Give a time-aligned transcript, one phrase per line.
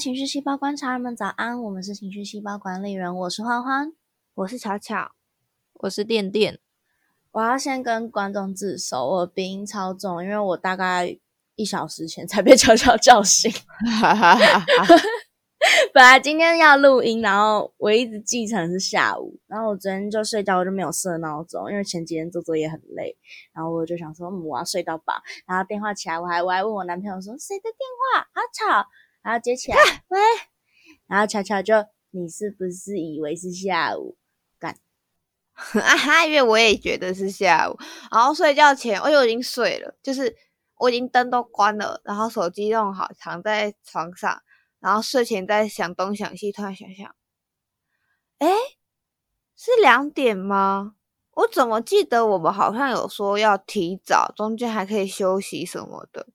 [0.00, 3.92] 情绪细胞观察人们早安，我们是情绪细胞管理人，我是欢欢，
[4.32, 5.12] 我是巧巧，
[5.74, 6.58] 我是电电。
[7.32, 11.18] 我要先跟观众自首，我鼻音超重，因为我大概
[11.54, 13.52] 一小时前才被 巧巧叫醒。
[15.92, 23.14] 本来今天要录音，然后我一直记成是下午，然后我昨天就睡觉，我就没有设闹钟，因为前几天做作业很累，
[23.52, 25.12] 然后我就想说，嗯，我要睡到饱。
[25.46, 28.40] 然后电话起来，我还我还问我男朋友说谁的电话，好
[28.82, 28.88] 吵，
[29.22, 29.76] 然后接起来，
[30.08, 30.18] 喂，
[31.06, 31.74] 然后巧巧就
[32.10, 34.16] 你是不是以为是下午？
[34.58, 34.78] 干，
[35.54, 37.76] 啊哈，因为我也觉得是下午，
[38.10, 40.36] 然后睡觉前我就已经睡了，就是
[40.78, 44.42] 我已经灯都关了，然后手机弄好，躺在床上。
[44.80, 47.14] 然后睡前在想东想西，突然想想，
[48.38, 48.48] 哎，
[49.54, 50.94] 是两点吗？
[51.32, 56.26] 我怎么记得我们好像有说要提早，中间还可以休息什么的。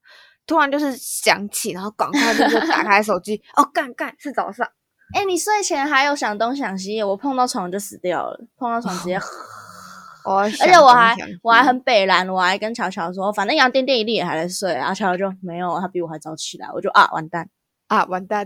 [0.46, 4.66] 突然就是想起，然后赶快就是打开手机， 哦，干干是早上。
[5.14, 9.18] 哎，你睡前还有想东想西，我碰到床就死掉了，碰到床直接。
[10.24, 17.48] 我而且我还我还很北蓝，我还跟乔乔说，反正杨电电一定也还在睡，然后乔乔就没有，他比我还早起来，我就啊完蛋。
[17.88, 18.44] 啊，完蛋！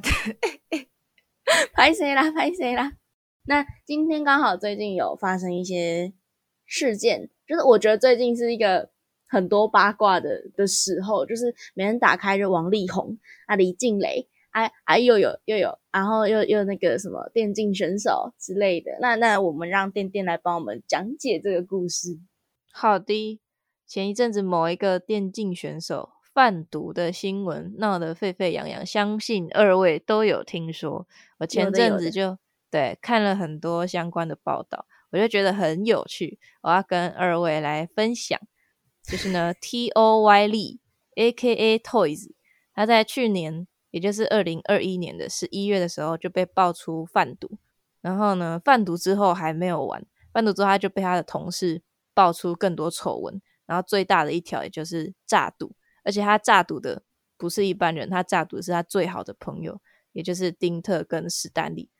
[1.73, 2.31] 拍谁啦？
[2.31, 2.93] 拍谁啦？
[3.47, 6.13] 那今天刚好最近有发生一些
[6.67, 8.91] 事件，就是我觉得最近是一个
[9.31, 18.91] 很多八卦的的时候，就是每人打开就王力宏啊、李静蕾啊啊又有又有，然后又又那个什么电竞选手之类的。
[19.01, 22.19] 那那我们让电电来帮我们讲解这个故事。
[22.73, 23.41] 好的，
[23.87, 26.11] 前一阵子某一个电竞选手。
[26.33, 31.05] 贩毒的新闻闹得沸沸扬扬，相信二位都有听说。
[31.41, 32.39] 我前阵子就
[32.71, 36.39] 对看了很多相关的报道，我就觉得很有趣。
[36.63, 38.41] 我要跟二位来分享，
[39.11, 42.31] 就是呢，T O Y L，A K A Toys，
[42.73, 47.59] 他在去年，也就是二零二一年的十一月的时候就被爆出贩毒，
[48.01, 51.83] 然后呢，贩毒之后还没有完，贩毒之后他就被他的同事
[52.15, 55.73] 爆出更多丑闻，然后最大的一条也就是诈赌。
[56.05, 57.03] 而且他诈赌的
[57.37, 59.81] 不是一般人，他诈赌的是他最好的朋友，
[60.13, 61.91] 也就是丁特跟史丹利。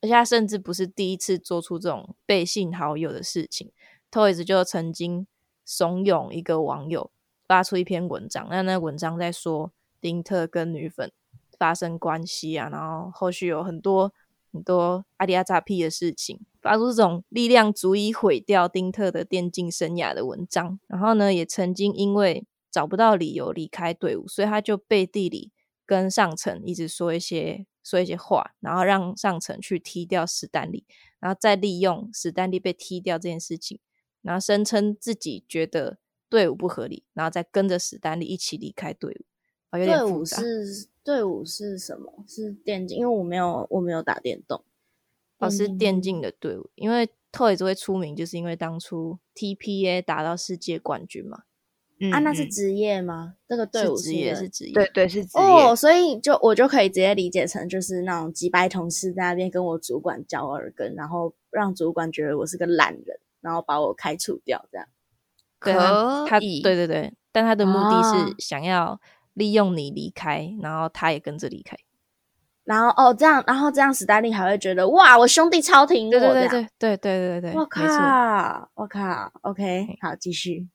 [0.00, 3.72] 而且他甚至不是第一次做出这种背信好友的事情
[4.10, 5.26] ，Toys 就曾经
[5.70, 7.12] 怂恿一个网友
[7.46, 11.12] 发出一篇文章，那那文章在说丁特跟女粉
[11.56, 14.12] 发生关系啊，然后后续有很多
[14.52, 20.80] 很多阿迪亚扎屁的事情，发出这种力量足以毁掉丁特的电竞生涯的文章。
[20.88, 25.52] 然后呢，也曾经因为找不到理由离开队伍，所以他就背地里
[25.86, 30.84] 跟上层一直说一些说一些话，然后让上层去踢掉史丹利，
[31.20, 33.78] 然后再利用史丹利被踢掉这件事情，
[34.22, 35.98] 然后声称自己觉得
[36.28, 39.24] 队伍不合理，然后再跟着史丹利一起离开队伍。
[39.70, 40.40] 哦，有点复杂。
[40.40, 42.24] 队伍是队伍是什么？
[42.26, 42.98] 是电竞？
[42.98, 44.62] 因为我没有我没有打电动。
[45.38, 51.44] 哦，是电竞的队伍，因为 Toys 会出名，就是因为当初 TPA 打到世界冠军嘛。
[52.12, 53.36] 啊，那是职业吗？
[53.46, 64.86] 这个队伍职业是职业，对对是职业哦，所以就我就可以直接理解成就是那种几百同事在那边跟我主管嚼耳根，然后让主管觉得我是个懒人，然后把我开除掉，这样。
[65.58, 65.72] 可
[66.26, 68.98] 他对对对，但他的目的是想要
[69.34, 71.76] 利用你离开，然后他也跟着离开，
[72.64, 80.68] 然后哦这样，然后这样史丹利还会觉得哇，我兄弟超挺我，对对对对对对对对，我靠，我靠，OK，好，继续。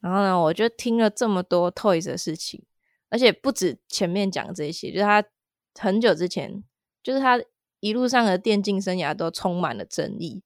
[0.00, 2.62] 然后呢，我就听了这么多 Toys 的事情，
[3.08, 5.24] 而且不止前面讲这些，就是他
[5.78, 6.62] 很久之前，
[7.02, 7.40] 就是他
[7.80, 10.42] 一路上的电竞生涯都充满了争议，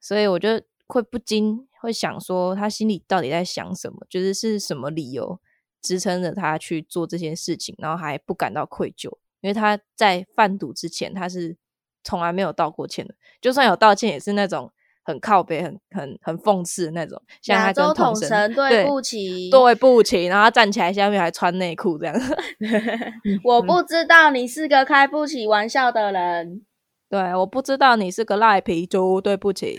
[0.00, 4.06] 所以我就会不禁会想说，他心里到底在想什么？
[4.08, 5.40] 就是是什么理由
[5.80, 9.10] 支撑着他去做这件事情，然后还不感到愧疚？
[9.40, 11.56] 因为他在贩毒之前，他是
[12.02, 14.72] 从来没有道过歉的，就算有道歉，也是那种。
[15.04, 22.14] 很靠背，很很很讽刺的那种，像他跟统神对不起，对不起，然后站起来下面还穿内裤这样。
[23.42, 26.60] 我不知道你是个开不起玩笑的人，
[27.08, 29.78] 对，我不知道你是个赖皮猪，对不起。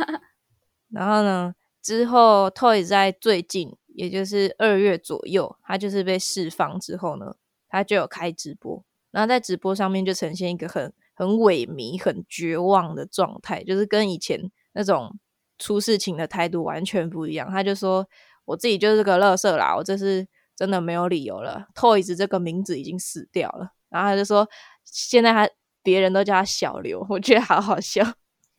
[0.90, 7.34] 然后呢，之后 Toy 在最近，也就是二月左右，他就是被释放之后呢，
[7.68, 10.92] 他就有开直播，然后在直播上面就呈现一个很。
[11.14, 15.14] 很萎靡、很绝望的状态，就是跟以前那种
[15.58, 17.50] 出事情的态度完全不一样。
[17.50, 18.08] 他就说
[18.46, 20.26] ：“我自己就是个乐色啦，我这是
[20.56, 21.66] 真的没有理由了。
[21.76, 23.72] ”Toys 这个名字已经死掉了。
[23.90, 24.48] 然后他就说
[24.84, 25.46] ：“现在他
[25.82, 28.04] 别人都叫他小刘，我觉得好好笑。”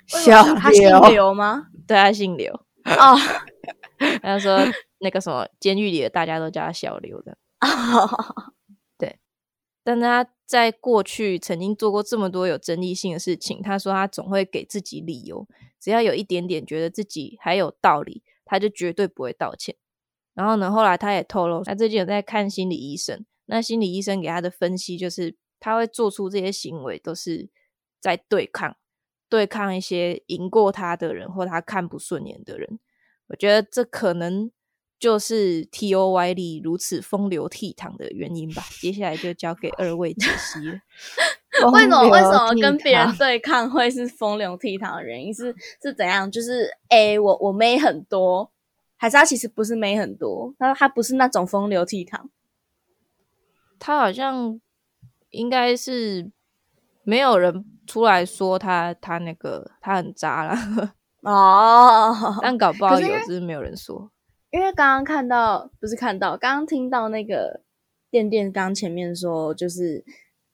[0.06, 1.68] 小他姓刘吗？
[1.88, 2.54] 对，他姓刘。
[2.86, 3.16] 哦，
[4.22, 4.60] 他说
[5.00, 7.38] 那个什么监狱里的大家都叫他小刘的。
[8.98, 9.18] 对。
[9.84, 15.48] 但他在过去曾经做过这么多有争议性的事情，他说他总会给自己理由，
[15.80, 19.76] 只要有一点点觉得自己还有道理，他就绝对不会道歉。
[20.34, 27.48] 然后呢，后来他也透露，他最近有在看心理医生，那心理医生给他的分析就是，他会做出这些行为都是
[28.02, 28.76] 在对抗，
[29.30, 32.80] 对抗一些赢过他的人或他看不顺眼的人。
[33.28, 34.52] 我觉得这可能。
[35.00, 38.64] 就是 T O Y 里如此风流倜傥的原因吧。
[38.80, 40.80] 接下来就交给二位解析了。
[41.74, 46.32] 为什么为什么跟别人对抗会是风流倜傥的原因是是怎样？
[46.32, 48.50] 就是 A 我我妹很多，
[48.96, 50.56] 还是他其实不是妹很多？
[50.58, 52.22] 他他不是那种风流倜傥，
[53.78, 54.62] 他好像
[55.34, 56.32] 应该是
[57.04, 60.56] 没有人出来说他他那个他很渣了
[61.24, 64.10] 哦， 但搞不好有，只是没有人说。
[64.52, 67.62] 因为刚刚看到，不是看到，刚刚听到那个
[68.12, 70.06] 店店刚前面说，就是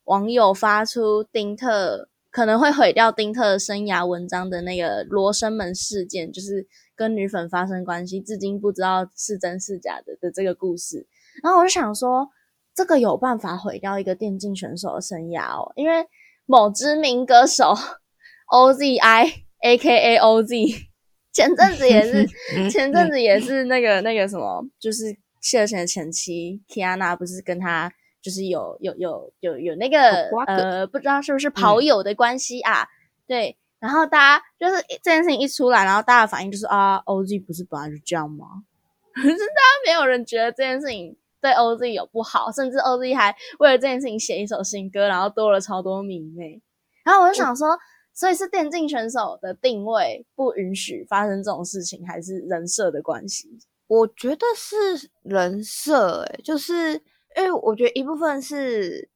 [0.05, 6.65] 网友发出丁特可能会毁掉丁特生涯文章的那个罗生门事件，就是
[6.95, 11.05] 跟女粉发生关系，至今不知道是真是假的的这个故事。
[11.43, 12.29] 然后我就想说，
[12.75, 16.05] 这个有办法毁掉一个电竞选手的生涯哦，因为
[16.45, 17.73] 某知名歌手
[18.51, 19.33] OZI
[19.63, 20.89] AKA OZ。
[21.31, 22.27] 前阵子也是，
[22.69, 27.89] 前阵子也是那个那个什么，就是谢贤的前妻 Kiana 不是跟他
[28.21, 32.87] 就是有有有有有那个呃，不知道是不是跑友的关系啊？
[33.27, 38.45] 对，然后大家就是这件事情一出来，然后大家的反应就是啊，OZ 不是本来就这样吗？
[39.13, 46.61] 可是大家没有人觉得这件事情对 OZ 有不好，甚至 OZ 还为了这件事情写一首新歌，然后多了超多迷妹。
[47.03, 47.77] 然后我就想说。
[48.11, 53.47] 所以是电竞选手的定位不允许发生这种事情，还是人设的关系？
[53.87, 56.95] 我觉得是人设，哎，就是
[57.37, 59.09] 因为我觉得一部分是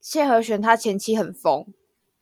[0.00, 1.64] 谢和弦他前期很疯，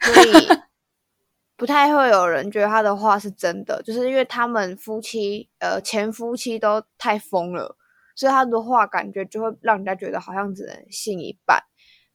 [0.00, 0.48] 所以
[1.56, 7.77] 不太会有人觉得他的话是真的，就是因为他们夫妻呃前夫妻都太疯了，
[8.18, 11.58] 所以他的话感觉就会让人家觉得好像只能信一半。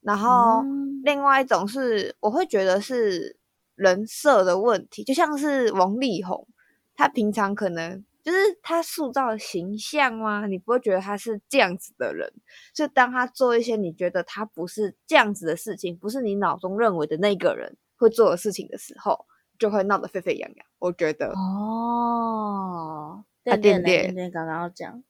[0.02, 0.62] 然后
[1.04, 3.40] 另外一种是，我会觉得是。
[3.76, 6.48] 人设的问题，就像是王力宏，
[6.94, 10.46] 他平常可能就是他塑造的形象啊？
[10.46, 12.32] 你不会觉得他是这样子的人，
[12.76, 19.26] 所以当他做一些你觉得他不是这样子的事情，不是你脑中认为的那个人会做的事情的时候，
[19.58, 20.66] 就会闹得沸沸扬扬。
[20.78, 25.04] 我觉得哦，他点点点刚刚要讲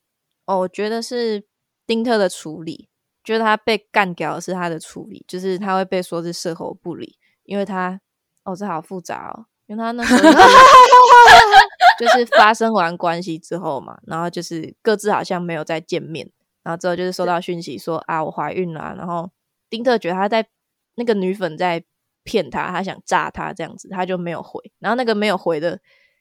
[0.46, 1.46] 哦，我觉得是
[1.86, 2.90] 丁特的处理，
[3.24, 8.00] 觉得他被干掉是他的处理，就是他会被说是事后不理，因为他。
[8.46, 10.32] 哦，这好复杂哦，因为他那时候
[11.98, 16.30] 就是 发生完关系之后嘛，然后就是各自好像没有再见面，
[16.62, 19.32] 然后之后就是收到讯息说啊我怀孕了，然后
[19.70, 20.46] 丁特觉得他在
[20.96, 21.82] 那个女粉在
[22.26, 25.80] 骗他，他想炸他这样子，他就没有回，然后那个没有回的，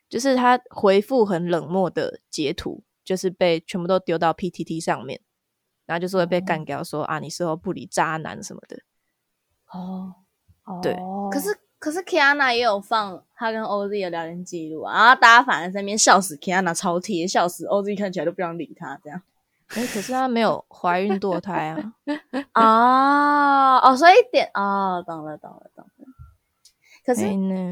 [0.09, 5.21] 就是他回复很冷漠的截图，就是被全部都丢到 PTT 上面，
[5.87, 8.79] 然后就是会被干掉说啊你事后不理渣男什么的，
[9.73, 10.15] 哦，
[10.83, 10.97] 对，
[11.31, 11.59] 可是。
[11.83, 19.21] 可是 Kiana 也有放他跟 OZ 的聊天记录啊，然后大家反而在那边笑死 Kiana 超贴，笑死 OZ 看起来都不想理他这样。
[19.67, 21.93] 哎，可是他没有怀孕堕胎啊！
[22.55, 26.07] 啊哦，所以点哦，懂了懂了懂了。
[27.05, 27.25] 可是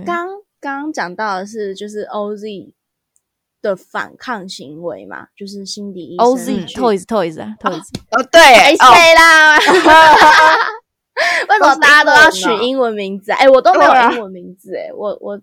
[0.04, 0.26] 刚
[0.58, 2.74] 刚讲到的是就是 OZ
[3.62, 8.40] 的反抗行为嘛，就是心理医生 OZ Toys Toys 啊 Toys 哦对，
[8.76, 9.58] 谁啦？
[11.50, 13.32] 为什么大家都要取英文名字？
[13.32, 14.74] 哎，我都没有英文名字。
[14.74, 15.38] 哎，我我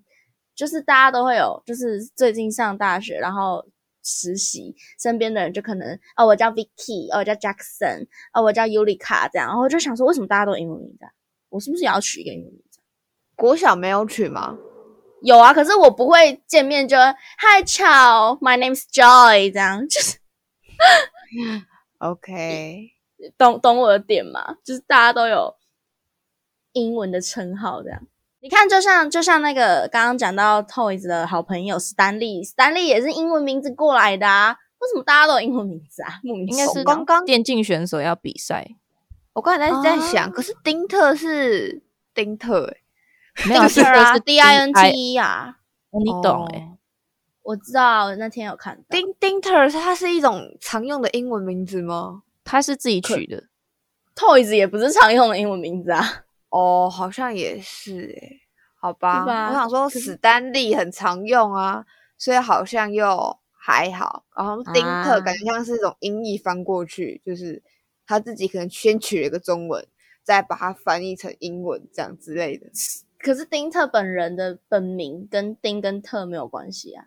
[0.56, 3.64] 就是大家都会有，就是最近上大学，然后
[4.04, 11.06] 实习，身边的人就可能哦，我叫 Vicky，哦，我叫 Jackson，哦，我叫 Yulika，这样，然后就想说，为什么大家都英文名字？
[11.50, 12.80] 我是不是也要取一个英文名字？
[13.36, 14.58] 国小没有取吗？
[15.22, 20.18] 有啊，可是我不会见面就 Hi，巧，My name's Joy， 这样就是
[22.00, 22.92] OK，
[23.38, 24.58] 懂懂我的点吗？
[24.64, 25.56] 就是大家都有。
[26.74, 28.00] 英文的称号这样，
[28.40, 34.56] 你看，就像就像那个刚刚讲到 Toys 的好朋友 Stanley，Stanley 也是英文名字过来的啊。
[34.78, 36.20] 为什么大家都有英文名字啊？
[36.22, 38.76] 莫名应该是刚刚电竞选手要比赛，
[39.34, 41.82] 我刚才在在想，可是丁特是
[42.14, 42.78] 丁特哎，
[43.46, 45.58] 没有是啊，D I N T E 啊，
[45.92, 46.78] 你懂哎，
[47.44, 52.24] 我知道那天有看到丁丁特，它是一种常用的英文名字吗？
[52.44, 53.44] 它是自己取的
[54.16, 56.24] ，Toys 也不是常用的英文名字啊。
[56.50, 58.40] 哦，好像也是欸，
[58.80, 59.24] 好吧。
[59.50, 61.86] 我想说史丹利很常用啊，
[62.18, 64.24] 所以好像又还好。
[64.36, 67.62] 然后丁特感觉像是一种音译翻过去，就是
[68.06, 69.86] 他自己可能先取了一个中文，
[70.24, 72.68] 再把它翻译成英文这样之类的。
[73.20, 77.06] 可是丁特本人的本名跟丁跟特没有关系啊。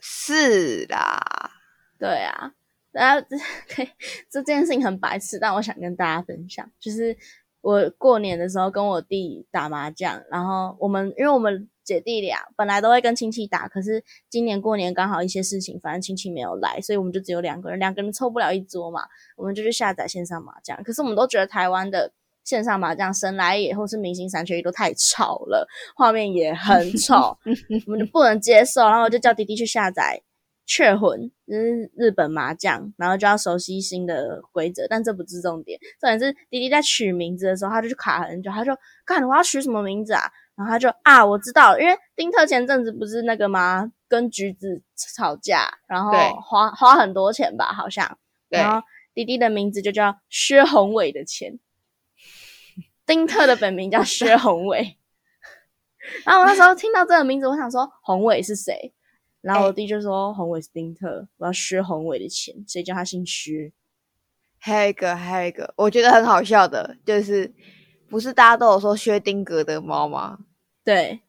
[0.00, 1.50] 是啦，
[1.98, 2.52] 对啊，
[2.92, 3.26] 然后
[4.30, 7.16] 这这件事情很白痴，但我想跟大家分享，就是
[7.60, 20.80] 我过年的时候跟我弟打麻将，然后我们因为我们姐弟俩本来都会跟亲戚打，可是今年过年刚好一些事情，反正亲戚没有来，所以我们就只有两个人，两个人凑不了一桌嘛，我们就去下载线上麻将。
[20.84, 22.12] 可是我们都觉得台湾的
[22.46, 27.36] 线上麻将神来也或是明星三缺一都太吵了，画面也很丑，
[27.86, 30.22] 我们就不能接受，然后我就叫弟弟去下载。
[30.68, 35.78] 雀魂就是日本麻将，然后就要熟悉新的规则，但这不是重点。
[36.00, 40.22] 重点是弟弟在取名字的时候，他就去卡很久，他就看我要取什么名字啊？
[40.56, 43.92] 然后他就啊，我知道，因为丁特前阵子不是那个吗？
[44.08, 44.82] 跟橘子
[45.14, 46.10] 吵架，然后
[46.40, 48.18] 花花很多钱吧，好像。
[48.48, 48.84] 然后
[49.14, 51.60] 滴滴的名字就叫薛宏伟的钱，
[53.06, 54.98] 丁特的本名叫薛宏伟。
[56.24, 58.92] 然后我那时候听到这个名字，我想说宏伟是谁？
[59.42, 63.72] 然后我弟就说：“宏伟是丁特，我要薛宏伟的钱，所以叫他姓薛？”
[64.58, 67.54] 还有一个，还有一个，我觉得很好笑的，就是
[68.08, 70.38] 不是大家都有说薛丁格的猫吗？
[70.84, 71.20] 对，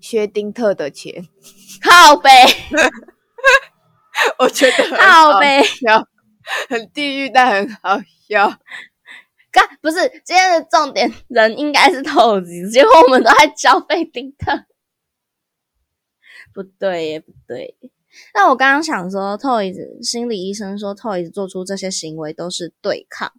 [0.00, 1.28] 薛丁特的钱，
[1.82, 2.30] 靠背，
[4.38, 5.60] 我觉得靠背，
[6.70, 8.58] 很地狱，但很好笑。
[9.52, 14.64] 干，不是今天的重点，人应该是透子，结果我们都在交费丁特。
[16.54, 17.76] 不对也，不对。
[18.34, 23.32] 那我刚刚想说，Toys 心理医生说，Toys 做出这些行为都是对抗。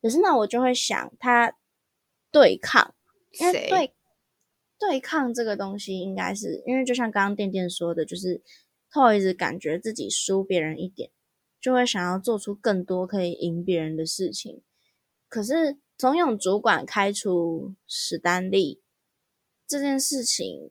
[0.00, 1.54] 可是那我就会想，他
[2.30, 2.94] 对抗，
[3.40, 3.94] 因为对
[4.78, 8.42] 对抗这个东西，应该是因为就像刚刚店店说的，就是
[8.92, 11.10] Toys 感觉自己输别人一点，
[11.60, 14.62] 就会想要做出更多可以赢别人的事情。
[15.32, 18.82] 可是总有主管开除史丹利
[19.66, 20.70] 这件事情，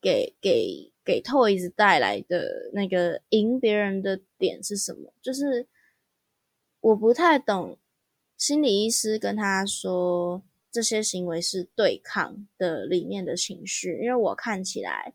[0.00, 0.92] 给给。
[1.08, 5.10] 给 Toys 带来的那个赢别人的点是什么？
[5.22, 5.66] 就是
[6.80, 7.78] 我不太懂
[8.36, 15.14] 心理医师跟他说这些行为是对抗的里面的情绪，因为我看起来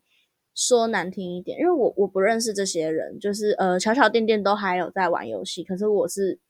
[0.52, 6.40] 说难听一点，因为我我不认识这些人，就是呃，小小店店都还有在玩游戏，可是我是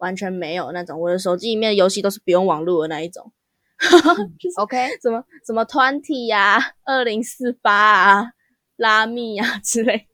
[0.00, 3.32] 完全没有那种，我的手机里面的游戏都是不用网络的那一种。
[4.58, 8.32] OK，什么什么 Twenty 呀，二零四八啊。
[8.80, 10.04] 拉密啊 之类的，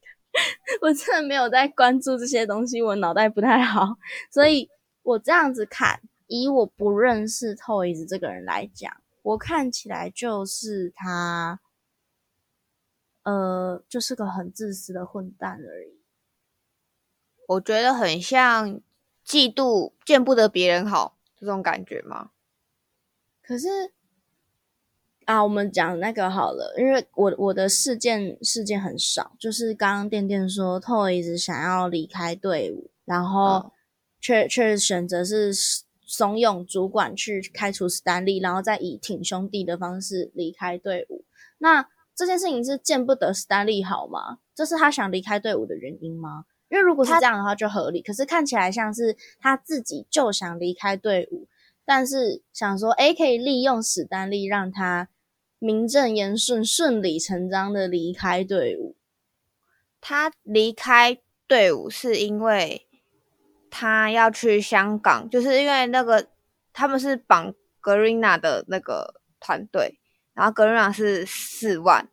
[0.81, 3.97] 我真的没有在关注这些东西，我脑袋不太好，
[4.28, 4.69] 所以
[5.05, 11.61] 我这样子看，以我不认识 Toys 这个人来讲，我看起来就是他，
[13.23, 16.00] 呃，就是个很自私的混蛋而已。
[17.47, 18.81] 我觉得很像
[19.26, 22.30] 嫉妒见不得别人好这种感觉吗？
[23.42, 23.68] 可是。
[25.26, 33.73] 啊，我们讲那个好了，因为我我的事件事件很少，就是刚刚店店说 Toys 想要离开队伍，然后
[34.21, 41.25] 却却选择是怂恿主管去开除史丹利，然后再以挺兄弟的方式离开队伍。
[41.59, 44.38] 那这件事情是见不得史丹利好吗？
[44.54, 46.45] 这是他想离开队伍的原因吗？
[46.68, 51.46] 因为如果是这样的话就合理，可是看起来像是他自己就想离开队伍，
[51.85, 55.08] 但是想说，哎，可以利用史丹利让他。
[55.58, 58.94] 名正言顺、顺理成章的离开队伍。
[60.02, 62.87] 他离开队伍是因为
[63.70, 66.28] 他要去香港，就是因为那个
[66.75, 69.99] 他们是绑格瑞娜的那个团队，
[70.35, 72.06] 然后格瑞娜是四万，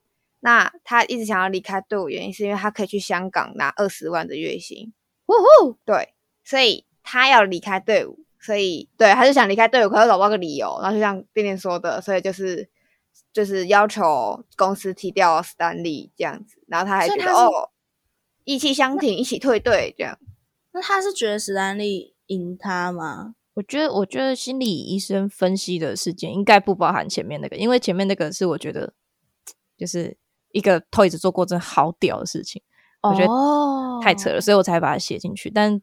[0.44, 4.94] 那他一直想要离开队伍，原因是因为他可以去香港拿二十万的月薪。
[5.26, 12.70] 呼呼，对，所以他要离开队伍，所以对，他就想离开队伍，可是找不到个理由，然后就像店店说的，所以就是。
[13.32, 17.70] 就是要求公司踢掉斯丹利这样子，然后他还觉得哦，
[18.44, 20.18] 意气相挺，一起退队这样。
[20.72, 23.36] 那他是觉得史丹利赢他吗？
[23.54, 28.94] 我觉得，我觉得心理医生分析的事件应该不包含前面那个，因为前面那个是我觉得
[29.78, 30.18] 就是
[30.54, 32.62] 一个 Toys 做过真好屌的事情，
[33.02, 33.28] 我觉得
[34.02, 35.50] 太扯了，所以我才把它写进去。
[35.50, 35.82] 但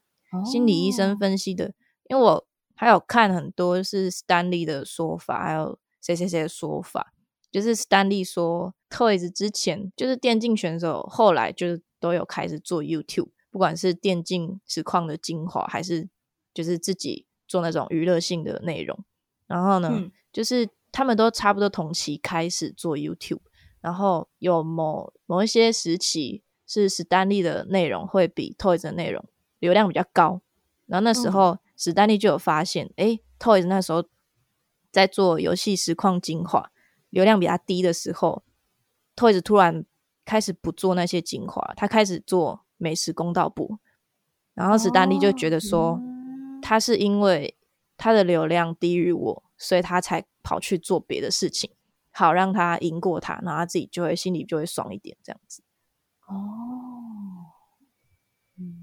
[0.51, 1.75] 心理医生分析的，
[2.09, 7.13] 因为我还有看很多是 Stanley 的说法，还有谁谁谁的说法。
[7.51, 16.09] 就是 Stanley 说，Toys 之前就是电竞选手，后来就是都有开始做 YouTube，不管是电竞实况的精华，还是
[16.55, 18.97] 就是自己做那种娱乐性的内容。
[19.49, 19.91] 然后呢，
[20.33, 23.41] 就是他们都差不多同期开始做 YouTube，
[23.81, 29.25] 然后有某某一些时期是史丹利的内容会比 Toys 的内容
[29.59, 30.43] 流量比较高。
[30.87, 34.05] 然后那时候史丹利就有发现，哎，Toys 那时候
[34.91, 36.71] 在做游戏实况精华，
[37.11, 38.43] 流量比较低的时候
[39.17, 39.85] ，Toys 突然
[40.25, 43.79] 开始不做那些精华，他开始做美食公道部。
[44.55, 45.99] 然后史丹利就觉得说，
[46.61, 47.57] 他是因为
[47.97, 51.71] 他的流量低于我，所以他才跑去做别的事情，
[52.21, 55.63] 好让他赢过他，然后他自己就会心里就会爽一点，这样子。
[56.27, 56.37] 哦，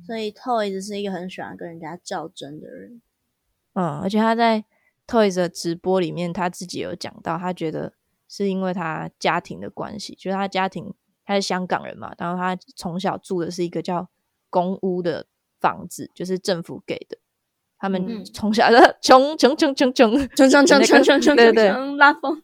[0.07, 2.99] 所以 Toys 是一个很喜欢跟人家较真的人。
[3.73, 4.65] 嗯，而且他在
[5.05, 7.93] Toys 的直播里面，他自己有讲到，他觉得
[8.27, 14.09] 是因为他家庭的关系，就是他家庭他是香港人嘛，然后他从小住的是一个叫
[14.49, 15.27] 公屋的
[15.59, 17.17] 房子，就是政府给的，
[17.77, 21.53] 他们从小的 穷穷穷穷穷穷穷穷穷穷穷对。
[21.53, 22.41] 对拉风，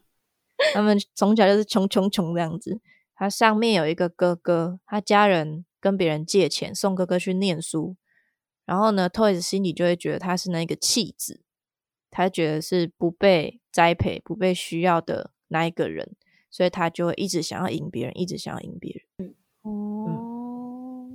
[0.72, 2.80] 他们从小就是穷穷穷这样子。
[3.14, 7.96] 他上面有一个哥哥，他家人跟别人借钱送哥哥去念书。
[8.64, 11.42] 然后呢，Toys 心里就会觉得他是那个弃子，
[12.10, 16.16] 他觉得是不被栽培、不被需要的那一个人，
[16.50, 19.34] 所以他就会一直想要赢别人，一直想要赢别人。
[19.62, 21.10] 哦，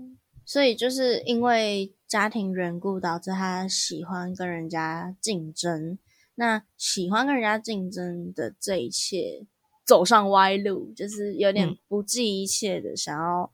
[0.46, 5.98] 所以就是因为家庭缘故，导致他喜欢跟人家竞争。
[6.40, 9.46] 那喜欢跟人家竞争的这一切
[9.84, 13.52] 走上歪路，就是有点不计一切的想要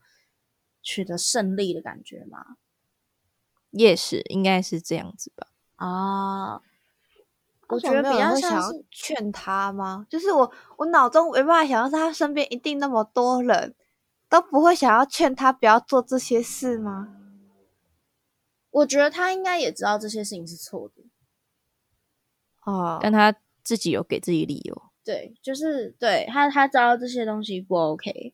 [0.84, 2.58] 取得胜利的感觉嘛。
[3.72, 5.48] 也是，应该是这样子吧。
[5.77, 6.62] 啊，
[7.70, 10.06] 我觉得比较像是劝他吗？
[10.08, 13.74] 就是我，我脑中没办法想到，他身边一定那么多人
[14.30, 17.18] 都不会想要劝他不要做这些事吗？
[18.70, 21.01] 我觉得他应该也知道这些事情是错的。
[22.65, 24.81] 哦，但他自己有给自己理由。
[25.03, 28.34] 对，就是对他，他知道这些东西不 OK，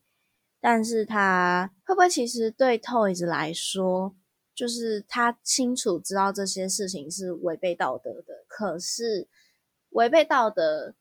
[0.59, 4.15] 但是他会不会其实对 Toys 来说？
[4.53, 9.27] 就是他清楚知道这些事情是违背道德的，可是
[9.91, 10.93] 违背道德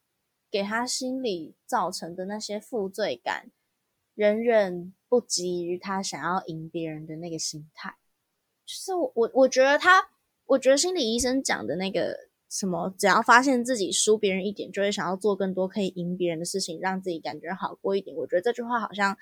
[0.49, 3.51] 给他心里造成的那些负罪感，
[4.15, 7.95] 远远不及于他想要赢别人的那个心态。
[8.65, 10.09] 就是我我我觉得他，
[10.45, 18.15] 我觉得心理医生讲的那个什么，只要发现自己输别人一点，就会想要做更多可以赢别人的事情，让自己感觉好过一点。
[18.17, 19.17] 我觉得这句话好像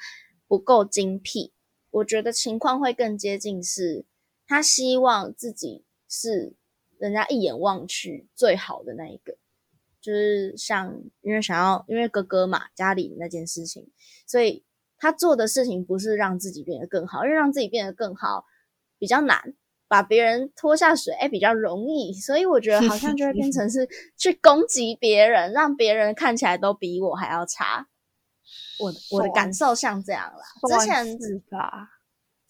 [0.47, 1.53] 不够精辟。
[1.91, 4.05] 我觉得情况会更接近是。
[4.51, 6.55] 他希望自己是
[6.97, 9.37] 人家一眼望去最好的那一个，
[10.01, 13.91] 就是像因为想要因为哥哥嘛家里那件事情，
[14.25, 14.63] 所以
[14.97, 18.45] 他做的事情不是让自己变得更好，因为让自己变得更好
[18.97, 19.53] 比较难，
[19.89, 27.87] 把别人拖下水哎比较容易，所以我觉得好像就会变成 是去攻击别人，让别人看起来都比我还要差。
[28.79, 31.89] 我我的感受像这样啦，之前是吧？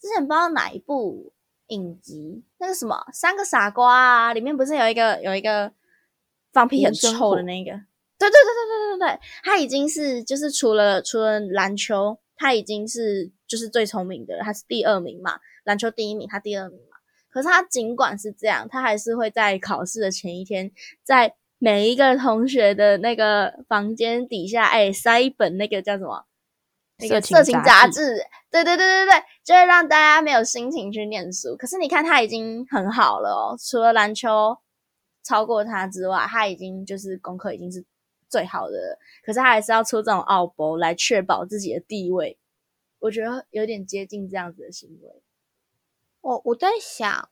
[0.00, 1.32] 之前不知道哪一部。
[1.70, 5.72] 影集那个什么三个傻瓜啊，里面不是有一个有一个
[6.52, 7.70] 放屁很臭的那个？
[8.18, 16.89] 对对对对对对对，他已经是就是除了除了篮球，他已经是就是最聪明的，他是第二名嘛，篮球第一名，他第二名嘛。
[17.30, 20.70] 可是他尽管是这样，他还是会在考试的前一天，
[21.02, 26.26] 在每一个同学的那个房间底下，哎，塞一本那个叫什么？
[27.02, 28.16] 那个色情杂志，
[28.50, 31.56] 对对对对对，就会让大家没有心情去念书。
[31.56, 34.58] 可是你看他已经很好了哦，除了篮球
[35.22, 37.82] 超过他之外，他已经就是功课已经是
[38.28, 38.98] 最好的。
[39.24, 42.36] 可是他还是要出这种奥博来确保自己的地位，
[42.98, 45.22] 我觉得有点接近这样子的行为。
[46.20, 47.28] 我我在想，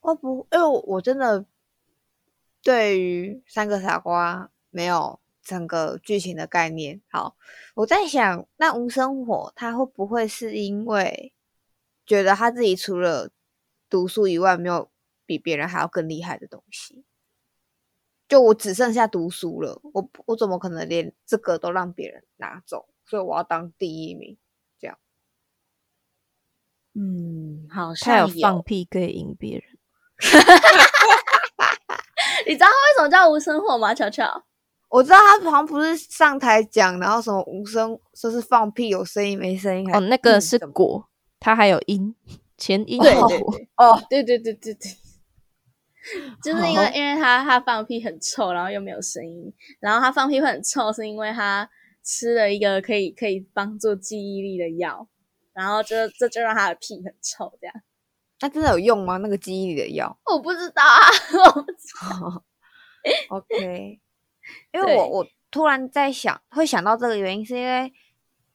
[0.00, 1.44] 我不，因为我真的
[2.62, 5.18] 对于三个傻瓜没有。
[5.44, 7.36] 整个剧情的概念，好，
[7.74, 11.32] 我在想，那吴生火他会不会是因为
[12.06, 13.28] 觉得他自己除了
[13.90, 14.88] 读书以外，没有
[15.26, 17.04] 比别人还要更厉害的东西？
[18.28, 22.88] 就我只剩下读书了，我我怎么可能连这个都让别人拿走？
[23.04, 24.38] 所以我要当第一名，
[26.94, 29.62] 嗯，好像有放屁可以赢别人。
[32.46, 33.94] 你知道他为什么叫无声火吗？
[33.94, 34.44] 巧巧？
[34.88, 39.90] 我知道他好像不是上台讲，然后什么无声，说是放屁有声音没声音。
[39.94, 41.08] 哦，那个是果，
[41.40, 42.14] 他还有音
[42.58, 43.26] 前音后
[43.76, 44.90] 哦，对对对对对，
[46.42, 49.50] 就是因为因为他他放屁很臭，然后又没有声音，
[49.80, 51.70] 然后他放屁会很臭，是因为他
[52.04, 55.08] 吃了一个可以可以帮助记忆力的药，
[55.52, 57.74] 然后就这就让他的屁很臭，这样。
[58.40, 59.18] 那真的有用吗？
[59.18, 60.18] 那个记忆里的药？
[60.24, 60.98] 我不知道啊，
[61.54, 62.44] 我不知道。
[63.36, 64.00] OK。
[64.72, 67.92] 因为我我突然在想，会想到这个原因，是因为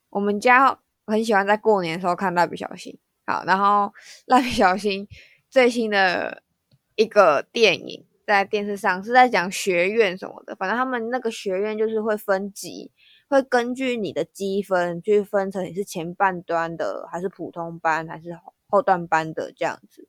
[0.09, 2.99] 我们家很喜欢在过年的时候看蜡笔小新。
[3.25, 3.93] 好，然后
[4.25, 5.07] 蜡笔小新
[5.49, 6.43] 最新的
[6.95, 12.91] 一个电影在电视上是在讲学院什么的，反正他们那个学院就是会分级，
[13.29, 18.37] 会根据你的积分去分成你是前半端的，还是普通班，还是
[18.67, 20.07] 后段班的这样子。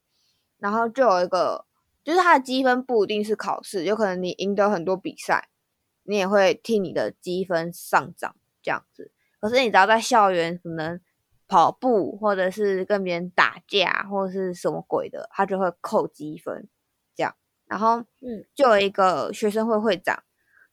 [0.58, 1.66] 然后就有一个，
[2.02, 5.48] 就是他的积分不一定是考试，有可能你赢得很多比赛，
[6.02, 9.12] 你也会替你的积分上涨这样子。
[9.40, 11.00] 可是你只要在校园可能
[11.46, 16.68] 跑步，或者是跟别人打架，或者是什么鬼的，他就会扣积分
[17.14, 17.34] 这样。
[17.66, 20.24] 然后，嗯，就有一个学生会会长，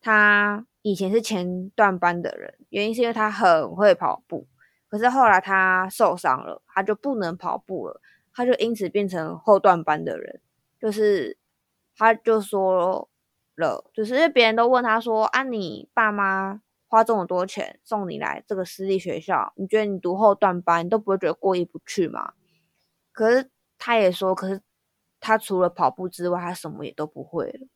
[0.01, 4.47] 他以前是前段班的人，原因是因为他很会跑步，
[4.87, 7.99] 可是后来他受伤了，他就不能跑步了，
[8.31, 10.39] 他就因此变成后段班的人。
[10.79, 11.39] 就是
[11.97, 13.09] 他就说
[13.55, 22.33] 了，就是因为别人都问他说：“啊，你爸妈花这么多钱送你来这个私立学校，你觉得你读后段班，你都不会觉得过意不去吗？”
[23.11, 24.61] 可是他也说，可是。
[25.21, 27.67] 他除了跑步之外，他什么也都不会了。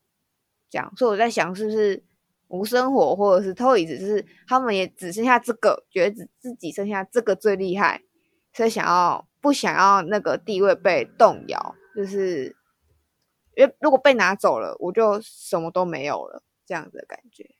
[0.69, 2.03] 这样，所以我在想，是不是
[2.49, 8.03] 无生活或者是偷椅子，就是他们也只剩下这个，觉得自己剩下这个最厉害，
[8.53, 12.55] 所以想要不想要那个地位被动摇，就是
[13.55, 17.55] 因为如果被拿走了，我就什么都没有了，这样子的感觉。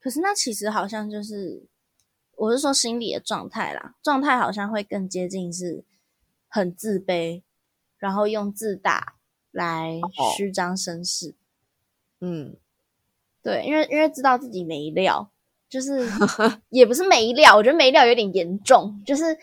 [0.00, 1.68] 可是那其实好像就是，
[2.36, 5.84] 我是说心理的状态啦，状态好像会更接近是
[6.48, 7.42] 很自卑。
[7.98, 9.14] 然后用自大
[9.52, 10.00] 来
[10.36, 11.36] 虚张声势，
[12.18, 12.56] 嗯，
[13.42, 15.32] 对，因为因为知道自己没料，
[15.68, 16.06] 就是
[16.70, 19.36] 也不是没料，我觉得没料有点严重，就是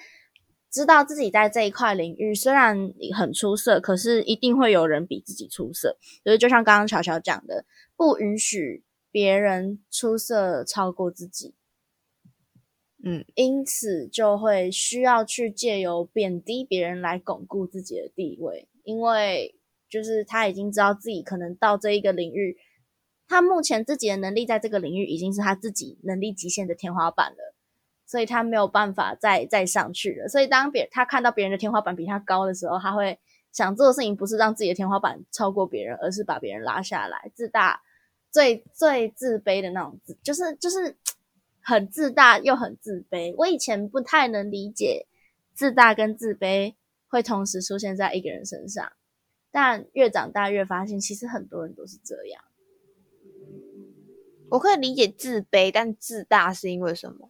[0.71, 7.65] 知道自己在这一块领域虽然很出色，可是一定会有人比自己出色，就是就像刚刚巧巧讲的，
[7.97, 11.55] 不允许别人出色超过自己。
[13.01, 19.55] 嗯，因此就会需要去借由贬低别人来巩固自己的地位，因为
[19.89, 22.57] 就是他已经知道自己可能到这一个领域，
[23.29, 27.55] 他目前自己的能力在这个领域已经是他自己能力极限的天花板了，
[28.05, 30.27] 所以他没有办法再再上去了。
[30.27, 33.17] 所以当别他看到别人的天花板比他高的时候，他会
[33.53, 37.81] 想做的事情不是让自己的天花板超过别人，而是把别人拉下来，自大，
[38.29, 40.97] 最最自卑的那种自，就是就是。
[41.61, 45.05] 很自大又很自卑，我以前不太能理解
[45.53, 46.73] 自大跟自卑
[47.09, 48.91] 会同时出现在一个人身上，
[49.51, 52.41] 但越长大越发现，其实很多人都是这样。
[54.51, 57.29] 我可以理解自卑，但自大是因为什么？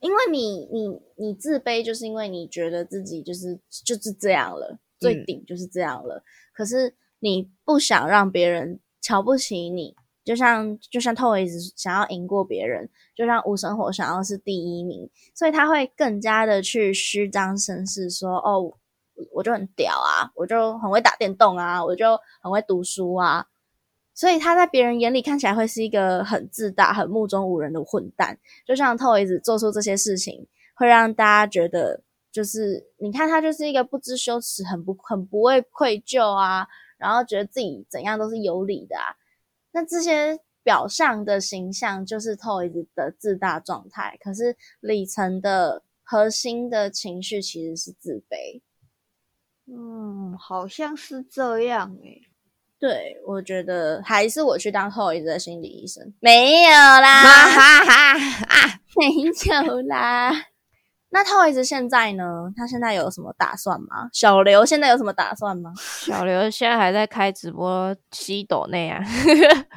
[0.00, 6.22] 因为你你你自卑，就是因为你觉得自己就是就是这样了，最顶就是这样了。
[6.52, 9.94] 可是你不想让别人瞧不起你。
[10.22, 18.70] 就像就像透一直想要赢过别人，就像无生活想要是第一名，所以他会更加的去虚张声势，说哦，
[19.32, 23.46] 我就很屌啊，我就很会打电动啊，我就很会读书啊，
[24.20, 28.38] 所以他在别人眼里看起来会是一个很自大、很目中无人的混蛋。
[28.66, 39.16] 就像透一直做出这些事情，会让大家觉得，就是你看他就是一个不知羞耻、很不很不会愧疚啊，然后觉得自己怎样都是有理的啊。
[39.72, 48.60] 那这些表象的形象就是 Toys 的自大状态，可是里层的核心的情绪其实是自卑。
[49.64, 52.26] 嗯，好像是这样诶。
[52.80, 56.14] 对，我觉得还是我去当 Toys 的心理医生。
[56.18, 59.06] 没有啦，哈哈啊，没
[59.66, 60.32] 有啦。
[61.12, 62.50] 那 Toys 现在呢？
[62.56, 64.08] 他现在有什么打算吗？
[64.12, 65.72] 小刘现在有什么打算吗？
[65.76, 69.02] 小刘现在还在开直播吸斗内啊，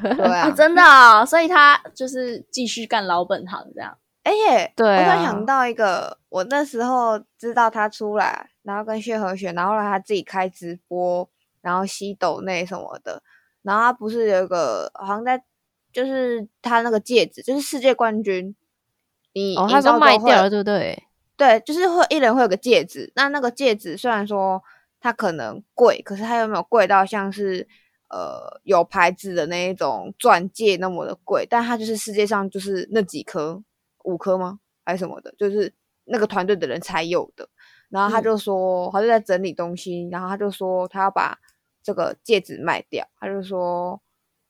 [0.01, 3.97] 对啊，真的，哦，所以他就是继续干老本行这样。
[4.21, 11.27] 哎耶，对，我突然想到一个，我那时候知道他出来，然后跟谢和弦，然后让他自己开直播，
[11.63, 13.23] 然后吸斗内什么的，
[13.61, 15.41] 然后他不是有一个好像在，
[15.93, 18.53] 就是他那个戒指，就是世界冠军，
[19.31, 21.03] 你哦，他说卖掉了，对不对？
[21.37, 24.61] 对，就是会一人会有个戒指，那那个戒指虽然说
[24.99, 27.65] 它可能贵，可是它又没有贵到像是
[28.09, 33.63] 呃有牌子的那一种钻戒那么的贵，但它就是世界上就是那几颗
[34.03, 35.73] 五颗吗还是什么的，就是
[36.03, 37.47] 那个团队的人才有的。
[37.89, 41.37] 然后他就说，他就在整理东西，然后他就说他要把
[41.83, 44.01] 这个戒指卖掉，他就说，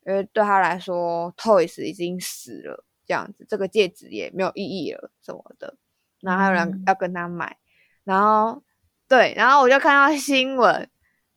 [0.06, 5.76] 因为对他来说，Toys 已经死了，这样子这个戒指也没有意义了什么的。
[6.22, 7.58] 然后还有人要跟他买，
[8.06, 8.64] 然后
[9.10, 10.90] 对，然后我就看到新闻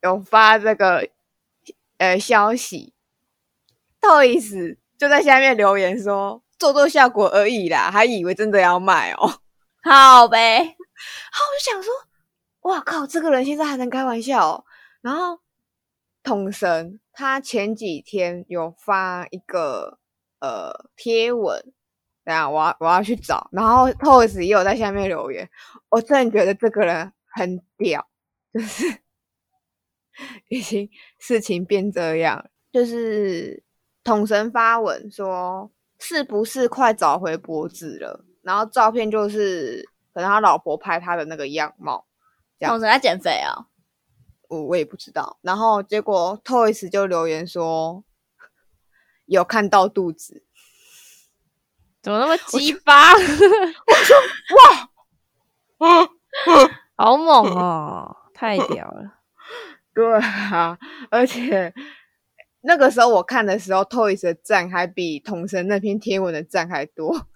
[0.02, 1.08] 有发这个
[1.98, 2.92] 呃消息
[4.00, 9.40] ，，Toys，就在下面留言说做做效果而已啦，还以为真的要卖哦，
[9.82, 11.92] 好呗，然后我就想说，
[12.60, 14.64] 哇靠，这个人现在还能开玩笑，
[15.00, 15.40] 然后
[16.26, 20.00] 统神他前几天有发一个
[20.40, 21.62] 呃贴文，
[22.24, 25.48] 等下我要我要去找，然后 Toys 也有在下面留言，
[25.88, 28.04] 我真的觉得这个人很屌，
[28.52, 28.98] 就是
[30.50, 33.62] 已经事情变这样，就是
[34.02, 42.04] 统神发文说是不是快找回脖子了，然后照片就是可能他老婆拍他的那个样貌，
[42.58, 43.68] 统神在减肥啊。
[44.48, 48.04] 我我也不知道，然后结果 Toys 就留言说
[49.26, 50.44] 有看到肚子，
[52.02, 53.12] 怎么那么鸡巴？
[53.16, 53.18] 我
[54.04, 54.16] 说
[55.78, 56.08] 哇，
[56.96, 59.18] 好猛哦，太屌了！
[59.94, 60.78] 对啊，
[61.10, 61.72] 而且
[62.60, 67.26] 那个时候我看的时候，Toys 的赞还比童神那篇贴文的赞还多。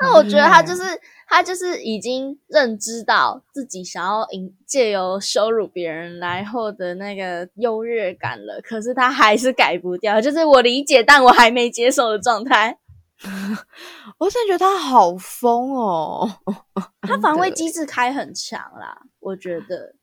[0.00, 0.82] 那我觉得他就是
[1.28, 12.78] 他就是已经认知到自己想要引借由羞辱别人来获得那个优越感了，可是他还是改不掉，就是我理解，但我还没接受的状态。
[14.16, 16.26] 我真的觉得他好疯哦，
[17.02, 19.94] 他防卫机制开很强啦，我觉得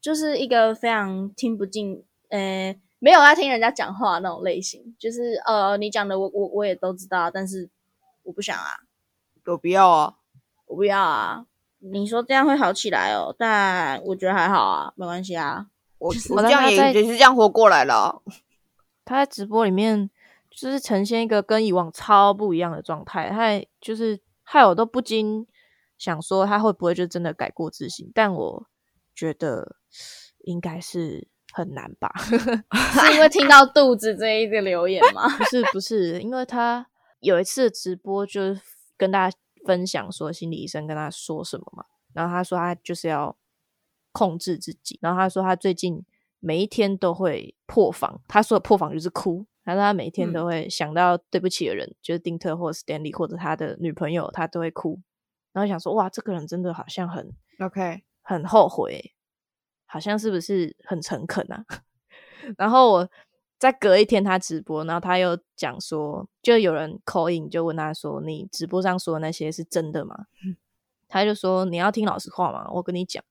[0.00, 7.70] 就是一个非常听不进，呃，没有要听人家讲话那种类型，就是呃，你讲的我我我也都知道，但是
[8.24, 8.70] 我不想啊。
[9.46, 10.14] 我不要啊！
[10.66, 11.44] 我不要啊！
[11.80, 15.66] 你说这样会好起来哦，但我觉得还好啊，没关系啊。
[15.98, 18.22] 我我这样也也是这样活过来了。
[19.04, 20.08] 他在直播里面
[20.50, 25.46] 就是呈现一个跟以往超不一样的状态，他就是害我都不禁
[25.98, 28.10] 想说他会不会就真的改过自新？
[28.14, 28.66] 但我
[29.14, 29.76] 觉得
[30.44, 32.10] 应该是很难吧？
[32.18, 35.28] 是因为听到肚子这一个留言吗？
[35.36, 36.86] 不是不是，因为他
[37.20, 38.60] 有一次直播就是。
[38.96, 43.36] 跟大家分享说心理医生跟他说什么嘛，然后他说他就是要
[44.12, 46.04] 控制自己，然后他说他最近
[46.40, 55.00] 每一天都会破防，他说的破防就是哭，他说他每一天都会想到对不起的人，就是丁特或者 Stanley 或者他的女朋友，他都会哭，
[55.52, 59.14] 然后想说哇，这个人真的好像很 OK，很后悔，
[59.86, 61.64] 好像是不是很诚恳啊？
[62.58, 63.10] 然后我。
[63.64, 70.26] 再隔一天，他直播，然后他又讲说，就有人口音就问他说：“你直播上说的那些是真的吗？”
[71.08, 73.24] 他就说：“你要听老实话嘛，我跟你讲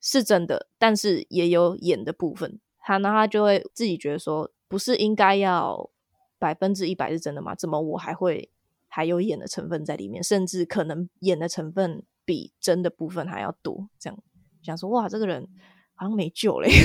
[0.00, 5.90] 是真的，但是也有演的部分。”他那他就会自己觉得说：“不是应该要
[6.38, 7.54] 百分之一百是真的吗？
[7.54, 8.48] 怎么我还会
[8.88, 10.22] 还有演的成分在里面？
[10.24, 14.18] 甚至可能演的成分比真的部分还要多？”这样
[14.62, 15.46] 想说：“哇，这个人
[15.94, 16.70] 好像没救嘞。”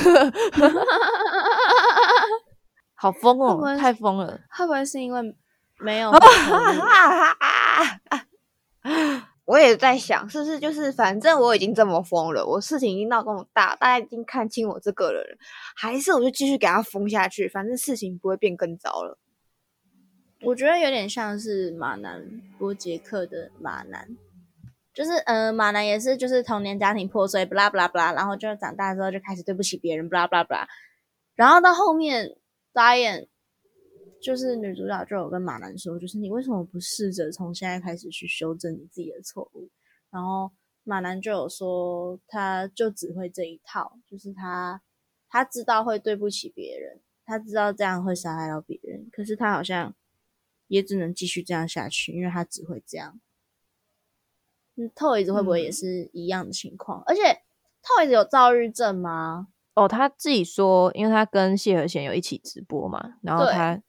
[3.05, 3.77] 好疯哦！
[3.77, 4.39] 太疯了！
[4.49, 5.21] 会不会是因为
[5.77, 6.11] 没有？
[9.45, 15.23] 我也在想，是不是就是反正我已经这么疯了，我事情已经闹这么大，大家已经看清我这个人，
[15.75, 19.19] 还是我就继续给他疯下去，反正事情不会变更糟了。
[20.41, 24.17] 我觉得有点像是马南波杰克的马南，
[24.95, 30.67] 就是呃，马南也是就是童年家庭破碎，不啦不啦不啦，然后就长大之后就开始对不起别人，不啦不啦不啦，
[31.35, 32.35] 然后到后面。
[32.75, 33.25] 导演
[34.21, 39.69] 就是女主角就有跟马南说，就是你为什么不试着从现在开始去修正你自己的错误？
[40.09, 40.51] 然后
[40.83, 44.81] 马南就有说，他就只会这一套，就是他
[45.29, 49.95] 他知道会对不起别人，他知道这样会伤害到别人，可是他好像
[50.67, 53.21] 也只能继续这样下去，因为他只会这样。
[54.75, 57.01] 嗯，Toys 会不会也是一样的情况？
[57.05, 57.21] 而且
[57.81, 59.47] Toys 有躁郁症吗？
[59.75, 63.79] 哦，他自己说，因为他跟谢和弦有一起直播嘛，然后他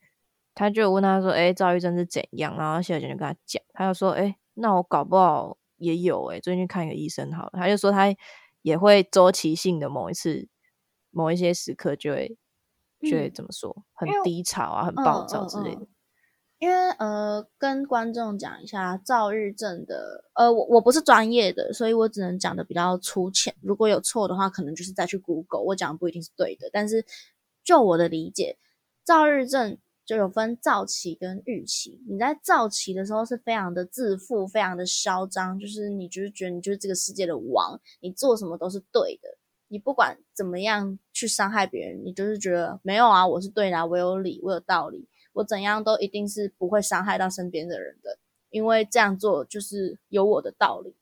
[0.55, 8.07] 他就问他说：“哎，躁郁症是怎样？”然后谢和弦就跟他讲，他就说：“哎，那我搞不好也有哎，最近去看一个医生好了。”他就说他
[8.63, 10.49] 也会周期性的某一次
[11.11, 12.37] 某一些时刻就会
[13.03, 15.87] 就会怎么说，很低潮啊，很暴躁之类的。
[16.59, 23.55] 因为呃，跟观众讲一下躁郁症的，呃，我我不是专业的，所以我只能讲的比较粗浅。
[23.61, 26.71] 如果有错的话，可能就是再去 Google，我讲的不一定是对的。
[26.73, 27.05] 但是
[27.63, 28.57] 就我的理解，
[29.05, 32.01] 躁郁症就有分躁期跟郁期。
[32.09, 39.29] 你在躁期的时候是非常的自负，非常的嚣张，就是你就是觉得你就是这个世界的王，你做什么都是对的，
[39.69, 45.07] 你不管怎么样去伤害别人，你就是觉得没有啊，我是对的，我有理，我有道理。
[45.37, 48.19] 我怎样都一定是不会伤害到身边的人的，
[48.49, 50.95] 因为这样做就是有我的道理。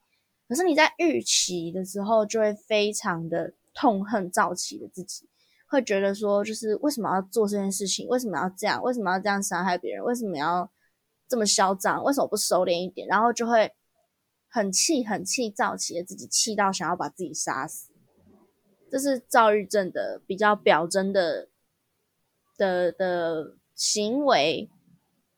[0.48, 5.28] 可是你在预期的时候，就会非常的痛恨躁起的自己，
[5.68, 8.08] 会觉得说，就是为什么要做这件事情？
[8.08, 8.82] 为什么要这样？
[8.82, 10.04] 为什么要这样伤害别人？
[10.04, 10.68] 为什么要
[11.28, 12.02] 这么嚣张？
[12.02, 13.06] 为什么不收敛一点？
[13.06, 13.72] 然后就会
[14.48, 17.92] 很气、很气躁起的自己，气到想要把自己杀死。
[18.90, 21.48] 这是躁郁症的比较表征的
[22.56, 24.70] 的的行为。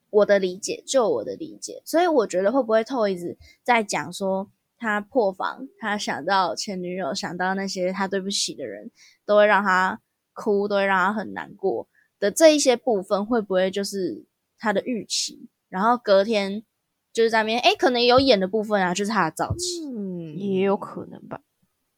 [0.08, 8.90] 我的理解，就我的理解，所以我觉得会不会透一直在讲说他破防，他想到前女友，想到那些他对不起的人，
[9.26, 10.00] 都会让他
[10.32, 11.86] 哭，都会让他很难过
[12.18, 14.24] 的这一些部分，会不会就是
[14.58, 15.48] 他的预期？
[15.68, 16.64] 然后隔天
[17.12, 21.42] 就是在那边，哎，可能有演的部分啊，就是他的早期，嗯，也有可能吧，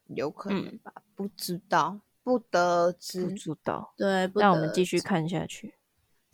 [0.08, 5.74] 有可能吧，不知道，不得知，不知道，对，那我们继续看下去。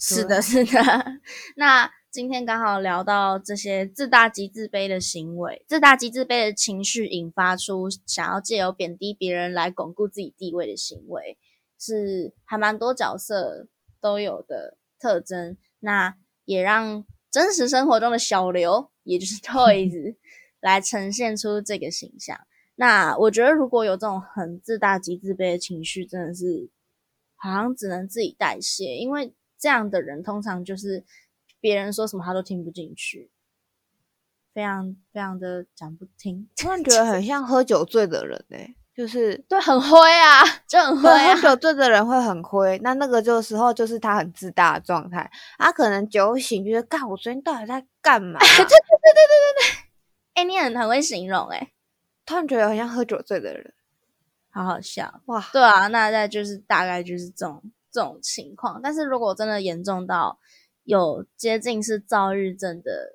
[0.07, 0.81] 是的，是的。
[1.57, 11.38] 那今天刚好聊到这些自大及自卑的行为，自大及自卑的情绪引发出想要借由贬低别人来巩固自己地位的行为，
[11.79, 13.67] 是还蛮多角色
[13.99, 15.57] 都有的特征。
[15.81, 16.14] 那
[16.45, 20.17] 也让真实生活中的小刘，也就是 Toys，
[20.61, 22.38] 来呈现出这个形象。
[22.75, 26.69] 那我觉得，如果有这种很自大及自卑的情绪，真的是
[27.37, 29.33] 好像只能自己代谢，因为。
[29.64, 31.03] 这样的人通常就是
[31.59, 33.31] 别人说什么他都听不进去，
[34.53, 36.46] 非常非常的讲不听。
[36.55, 38.59] 突然觉得很像喝酒醉的人呢，
[38.94, 41.09] 就是对很灰啊，就很灰。
[41.37, 45.33] 喝酒醉的人会很灰，那那个就时候就是他很自大的状态。
[45.57, 48.38] 他可能酒醒觉得，干我昨天到底在干嘛？
[48.44, 49.85] 对对对对对对对。
[50.35, 51.72] 哎，你很很会形容哎，
[52.27, 53.72] 突然觉得很像喝酒醉的人，
[54.50, 55.48] 好好笑哇！
[55.55, 57.62] 对啊，那那就是大概就是这种。
[57.94, 60.40] 这种情况，但是如果真的严重到
[60.83, 63.14] 有接近是躁郁症的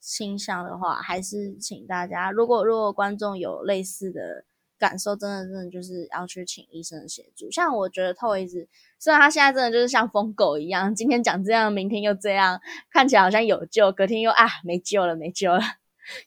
[0.00, 4.44] 倾向的话，还是请大家，如果如果观众有类似的
[4.76, 7.48] 感受，真的真的就是要去请医生的协助。
[7.52, 12.60] 像我觉得透一直，虽然他现在真的就是像疯狗一样，今天讲这样，明天又这样，
[12.90, 15.60] 看起来好像有救，隔天又啊没救了，没救了。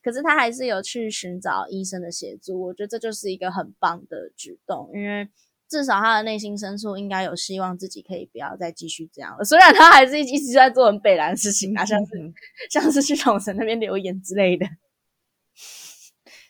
[0.01, 5.27] 可是他还是有去寻找医生的协助，我觉得这就是一个很棒的举动，因为。
[5.69, 9.43] 至少他的内心深处应该有希望自己可以不要再继续这样了。
[9.43, 12.33] 虽然他还是一直在做很北蓝的事情啊，像是
[12.71, 14.65] 像是去统神那边留言之类的，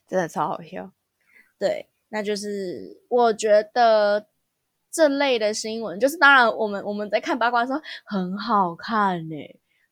[0.07, 0.93] 真的超好笑。
[1.59, 4.27] 对，那就是我觉得
[4.89, 9.35] 这类的新闻，就是当然我们我们在看八卦的时候很好看呢，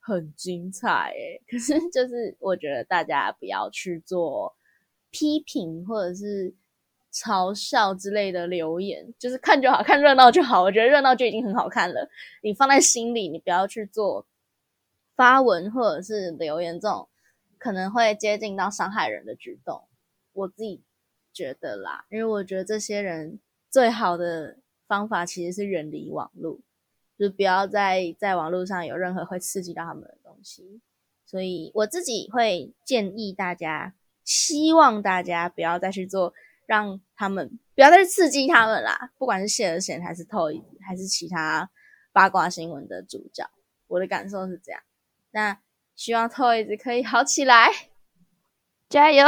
[0.00, 1.40] 很精彩哎。
[1.50, 4.56] 可是就是我觉得大家不要去做
[5.10, 6.54] 批评或者是。
[7.18, 10.62] 嘲笑之类的留言，就是看就好，看热闹就好。
[10.62, 12.08] 我觉得热闹就已经很好看了。
[12.42, 14.24] 你放在心里，你不要去做
[15.16, 17.08] 发文或者是留言这种
[17.58, 19.82] 可能会接近到伤害人的举动。
[20.32, 20.80] 我自己
[21.32, 26.60] 觉得啦，因为我觉得这些人最好的方法其实是远离网络，
[27.18, 30.80] 就不要在在网络上有任何会刺激到他们的东西。
[31.26, 36.32] 所以我自己会建议大家，希望大家不要再去做。
[36.68, 41.70] 让他们不要再去刺激他们啦，不管是谢尔贤还是透一还是其他
[42.12, 43.48] 八卦新闻的主角，
[43.86, 44.82] 我的感受是这样。
[45.30, 45.58] 那
[45.96, 47.70] 希望透一可以好起来，
[48.86, 49.24] 加油，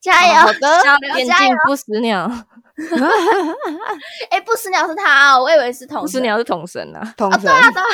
[0.00, 0.34] 加油！
[0.34, 2.24] 好的，眼镜不死鸟。
[4.30, 6.00] 哎，不死鸟是他哦，我以为是统。
[6.00, 7.42] 不死鸟是统神啊，统神。
[7.42, 7.88] 对啊，对啊，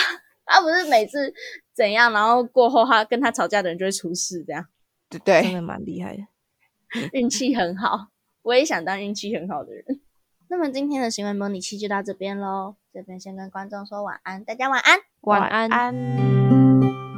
[0.47, 1.35] 他不是每次
[1.75, 4.65] 怎样，然后过后他跟他吵架的人就会出事，这样。
[5.11, 8.09] 对对，真的蛮厉害的，运气很好。
[8.49, 9.85] 我也想当运气很好的人。
[10.49, 17.18] 那么今天的行为模拟器就到这边喽，这边先跟观众说晚安，大家晚安，晚安。